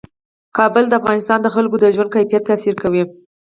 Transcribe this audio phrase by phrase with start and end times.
[0.57, 3.03] کابل د افغانستان د خلکو د ژوند کیفیت تاثیر کوي.